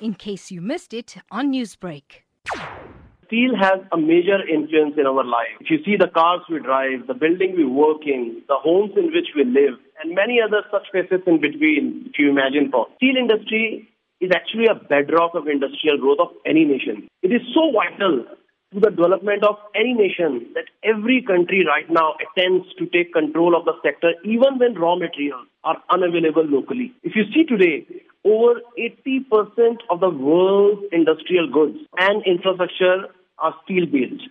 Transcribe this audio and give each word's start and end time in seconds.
in 0.00 0.14
case 0.14 0.50
you 0.50 0.60
missed 0.60 0.92
it 0.92 1.16
on 1.30 1.52
Newsbreak. 1.52 2.22
Steel 3.26 3.56
has 3.58 3.80
a 3.90 3.96
major 3.96 4.38
influence 4.46 4.94
in 4.96 5.06
our 5.06 5.24
life. 5.24 5.50
If 5.60 5.70
you 5.70 5.78
see 5.84 5.96
the 5.98 6.06
cars 6.06 6.42
we 6.48 6.60
drive, 6.60 7.08
the 7.08 7.14
building 7.14 7.54
we 7.56 7.64
work 7.64 8.06
in, 8.06 8.42
the 8.46 8.54
homes 8.54 8.92
in 8.96 9.06
which 9.06 9.34
we 9.34 9.42
live, 9.44 9.74
and 10.02 10.14
many 10.14 10.38
other 10.40 10.62
such 10.70 10.86
facets 10.92 11.26
in 11.26 11.40
between, 11.40 12.06
if 12.06 12.18
you 12.18 12.30
imagine 12.30 12.70
for. 12.70 12.86
Steel 12.96 13.16
industry 13.18 13.88
is 14.20 14.30
actually 14.34 14.66
a 14.70 14.78
bedrock 14.78 15.34
of 15.34 15.48
industrial 15.48 15.98
growth 15.98 16.20
of 16.20 16.28
any 16.46 16.64
nation. 16.64 17.08
It 17.22 17.34
is 17.34 17.42
so 17.52 17.72
vital 17.74 18.24
to 18.72 18.80
the 18.80 18.90
development 18.90 19.42
of 19.42 19.56
any 19.74 19.94
nation 19.94 20.46
that 20.54 20.70
every 20.82 21.22
country 21.22 21.64
right 21.66 21.88
now 21.90 22.14
attempts 22.22 22.70
to 22.78 22.86
take 22.86 23.12
control 23.12 23.56
of 23.56 23.64
the 23.64 23.74
sector 23.82 24.14
even 24.24 24.58
when 24.58 24.74
raw 24.74 24.96
materials 24.96 25.46
are 25.64 25.82
unavailable 25.90 26.46
locally. 26.46 26.92
If 27.02 27.14
you 27.14 27.24
see 27.34 27.44
today, 27.44 27.86
over 28.26 28.60
80% 28.76 29.76
of 29.88 30.00
the 30.00 30.10
world's 30.10 30.82
industrial 30.90 31.48
goods 31.48 31.78
and 31.96 32.24
infrastructure 32.26 33.06
are 33.38 33.54
steel 33.64 33.86
based 33.86 34.28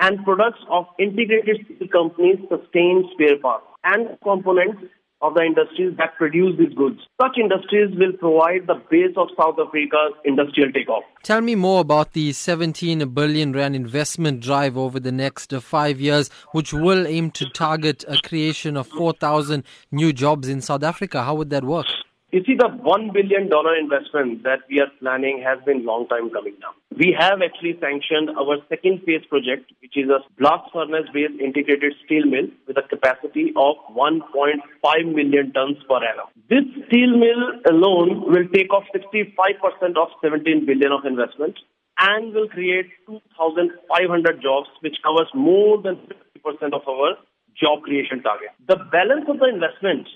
and 0.00 0.24
products 0.24 0.58
of 0.68 0.86
integrated 0.98 1.64
steel 1.64 1.88
companies 1.88 2.38
sustain 2.48 3.08
spare 3.14 3.38
parts 3.38 3.66
and 3.84 4.18
components 4.24 4.82
of 5.20 5.34
the 5.34 5.42
industries 5.42 5.96
that 5.98 6.16
produce 6.16 6.58
these 6.58 6.74
goods. 6.74 6.98
Such 7.20 7.38
industries 7.38 7.96
will 7.96 8.12
provide 8.12 8.66
the 8.66 8.82
base 8.90 9.14
of 9.16 9.28
South 9.38 9.54
Africa's 9.64 10.14
industrial 10.24 10.72
takeoff. 10.72 11.04
Tell 11.22 11.40
me 11.40 11.54
more 11.54 11.80
about 11.80 12.12
the 12.12 12.32
17 12.32 13.08
billion 13.14 13.52
rand 13.52 13.76
investment 13.76 14.40
drive 14.40 14.76
over 14.76 14.98
the 14.98 15.12
next 15.12 15.52
five 15.60 16.00
years, 16.00 16.28
which 16.50 16.72
will 16.72 17.06
aim 17.06 17.30
to 17.32 17.48
target 17.50 18.04
a 18.08 18.16
creation 18.20 18.76
of 18.76 18.88
4,000 18.88 19.62
new 19.92 20.12
jobs 20.12 20.48
in 20.48 20.60
South 20.60 20.82
Africa. 20.82 21.22
How 21.22 21.36
would 21.36 21.50
that 21.50 21.62
work? 21.62 21.86
You 22.32 22.40
see, 22.46 22.56
the 22.56 22.64
$1 22.64 23.12
billion 23.12 23.52
investment 23.52 24.42
that 24.44 24.64
we 24.70 24.80
are 24.80 24.88
planning 25.00 25.44
has 25.44 25.62
been 25.66 25.84
long 25.84 26.08
time 26.08 26.30
coming 26.30 26.56
now. 26.64 26.72
We 26.96 27.12
have 27.12 27.44
actually 27.44 27.76
sanctioned 27.78 28.32
our 28.40 28.56
second 28.72 29.04
phase 29.04 29.20
project, 29.28 29.68
which 29.84 30.00
is 30.00 30.08
a 30.08 30.24
blast 30.40 30.72
furnace 30.72 31.12
based 31.12 31.36
integrated 31.36 31.92
steel 32.06 32.24
mill 32.24 32.48
with 32.66 32.80
a 32.80 32.88
capacity 32.88 33.52
of 33.52 33.76
1.5 33.92 34.24
million 35.12 35.52
tons 35.52 35.76
per 35.84 36.00
annum. 36.00 36.32
This 36.48 36.64
steel 36.88 37.20
mill 37.20 37.52
alone 37.68 38.24
will 38.24 38.48
take 38.48 38.72
off 38.72 38.88
65% 38.96 40.00
of 40.00 40.08
17 40.24 40.64
billion 40.64 40.90
of 40.90 41.04
investment 41.04 41.60
and 42.00 42.32
will 42.32 42.48
create 42.48 42.88
2,500 43.12 44.40
jobs, 44.40 44.72
which 44.80 44.96
covers 45.04 45.28
more 45.34 45.82
than 45.82 46.00
50% 46.40 46.72
of 46.72 46.80
our 46.88 47.12
job 47.60 47.82
creation 47.82 48.22
target. 48.22 48.56
The 48.66 48.80
balance 48.90 49.28
of 49.28 49.38
the 49.38 49.52
investment 49.52 50.08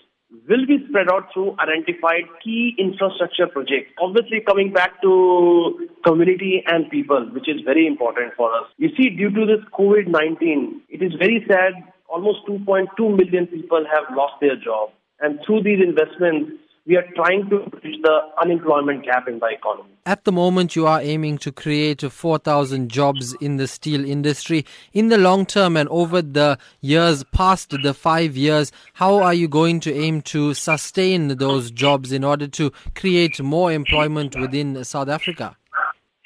will 0.49 0.67
be 0.67 0.85
spread 0.89 1.11
out 1.11 1.33
through 1.33 1.57
identified 1.61 2.25
key 2.43 2.75
infrastructure 2.79 3.47
projects. 3.47 3.93
Obviously, 4.01 4.41
coming 4.41 4.73
back 4.73 5.01
to 5.03 5.89
community 6.05 6.63
and 6.67 6.91
people, 6.91 7.29
which 7.33 7.49
is 7.49 7.61
very 7.65 7.87
important 7.87 8.35
for 8.37 8.53
us. 8.55 8.67
You 8.77 8.91
see, 8.97 9.11
due 9.11 9.31
to 9.31 9.47
this 9.47 9.65
COVID 9.79 10.09
19, 10.09 10.83
it 10.89 11.03
is 11.03 11.13
very 11.19 11.45
sad. 11.49 11.75
Almost 12.09 12.47
2.2 12.49 13.17
million 13.17 13.47
people 13.47 13.85
have 13.93 14.17
lost 14.17 14.35
their 14.41 14.57
job. 14.57 14.91
And 15.21 15.41
through 15.47 15.63
these 15.63 15.81
investments, 15.83 16.53
we 16.87 16.97
are 16.97 17.05
trying 17.17 17.49
to 17.51 17.59
bridge 17.71 17.97
the 18.03 18.19
unemployment 18.41 19.05
gap 19.05 19.27
in 19.27 19.41
the 19.41 19.47
economy. 19.47 19.91
At 20.07 20.25
the 20.25 20.31
moment, 20.31 20.77
you 20.77 20.87
are 20.87 21.01
aiming 21.01 21.39
to 21.39 21.51
create 21.51 22.01
4,000 22.01 22.89
jobs 22.89 23.35
in 23.41 23.57
the 23.57 23.67
steel 23.67 24.05
industry. 24.05 24.65
In 24.93 25.09
the 25.09 25.19
long 25.19 25.47
term 25.47 25.77
and 25.77 25.89
over 25.89 26.23
the 26.23 26.59
years 26.81 27.25
past 27.33 27.71
the 27.71 27.93
five 27.93 28.37
years, 28.37 28.71
how 28.95 29.17
are 29.17 29.35
you 29.35 29.49
going 29.49 29.81
to 29.81 29.93
aim 29.93 30.23
to 30.23 30.55
sustain 30.55 31.29
those 31.37 31.73
jobs 31.73 32.13
in 32.13 32.23
order 32.23 32.47
to 32.47 32.71
create 32.95 33.43
more 33.43 33.73
employment 33.73 34.39
within 34.39 34.85
South 34.85 35.09
Africa? 35.09 35.57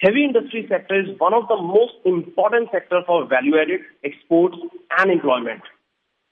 Heavy 0.01 0.25
industry 0.25 0.67
sector 0.69 0.99
is 0.99 1.19
one 1.19 1.35
of 1.35 1.49
the 1.49 1.57
most 1.57 1.95
important 2.05 2.69
sector 2.73 3.01
for 3.07 3.27
value 3.27 3.59
added, 3.59 3.81
exports 4.05 4.57
and 4.99 5.11
employment. 5.11 5.61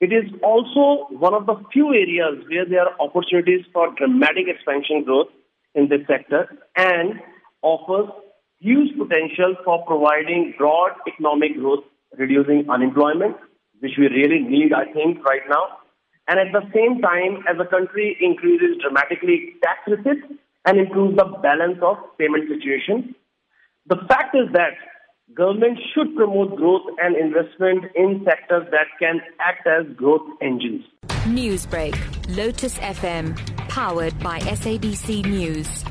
It 0.00 0.12
is 0.12 0.30
also 0.42 1.08
one 1.10 1.34
of 1.34 1.46
the 1.46 1.56
few 1.72 1.88
areas 1.92 2.44
where 2.48 2.64
there 2.64 2.86
are 2.86 3.00
opportunities 3.00 3.66
for 3.72 3.92
dramatic 3.96 4.46
expansion 4.46 5.02
growth 5.04 5.28
in 5.74 5.88
this 5.88 6.06
sector 6.06 6.46
and 6.76 7.14
offers 7.62 8.08
huge 8.60 8.96
potential 8.96 9.56
for 9.64 9.84
providing 9.86 10.54
broad 10.56 10.92
economic 11.06 11.56
growth, 11.56 11.84
reducing 12.16 12.68
unemployment, 12.70 13.36
which 13.80 13.92
we 13.98 14.06
really 14.06 14.40
need, 14.40 14.72
I 14.72 14.92
think, 14.92 15.24
right 15.24 15.42
now. 15.48 15.78
And 16.28 16.38
at 16.38 16.52
the 16.52 16.62
same 16.74 17.00
time, 17.00 17.42
as 17.48 17.58
the 17.58 17.64
country 17.64 18.16
increases 18.20 18.78
dramatically 18.80 19.54
tax 19.62 19.80
receipts 19.88 20.26
and 20.64 20.78
improves 20.78 21.16
the 21.16 21.24
balance 21.42 21.78
of 21.82 21.96
payment 22.18 22.44
situation. 22.48 23.14
The 23.86 23.96
fact 24.06 24.36
is 24.36 24.52
that 24.52 24.76
government 25.34 25.78
should 25.94 26.14
promote 26.16 26.56
growth 26.56 26.82
and 27.02 27.16
investment 27.16 27.84
in 27.94 28.24
sectors 28.24 28.66
that 28.70 28.86
can 28.98 29.20
act 29.40 29.66
as 29.66 29.86
growth 29.96 30.26
engines. 30.40 30.84
Newsbreak, 31.26 31.96
Lotus 32.36 32.78
FM, 32.78 33.36
powered 33.68 34.18
by 34.20 34.38
SABC 34.40 35.24
News. 35.26 35.84